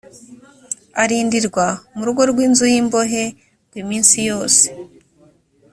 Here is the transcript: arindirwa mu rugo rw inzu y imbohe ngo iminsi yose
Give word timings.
arindirwa 1.01 1.65
mu 1.95 2.03
rugo 2.07 2.21
rw 2.31 2.37
inzu 2.45 2.63
y 2.73 2.75
imbohe 2.81 3.23
ngo 3.69 3.75
iminsi 3.83 4.17
yose 4.29 4.65